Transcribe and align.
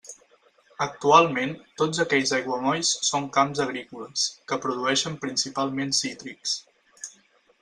Actualment, 0.83 1.51
tots 1.81 2.01
aquells 2.05 2.33
aiguamolls 2.37 2.93
són 3.11 3.27
camps 3.37 3.61
agrícoles, 3.69 4.25
que 4.53 4.59
produeixen 4.65 5.21
principalment 5.27 5.95
cítrics. 6.03 6.57